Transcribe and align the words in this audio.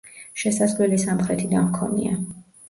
შესასვლელი 0.43 0.99
სამხრეთიდან 1.03 1.69
ჰქონია. 1.69 2.17